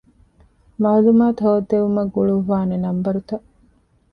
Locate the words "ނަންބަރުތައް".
2.83-3.45